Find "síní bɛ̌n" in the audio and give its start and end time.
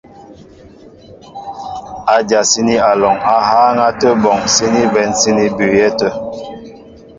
4.53-5.11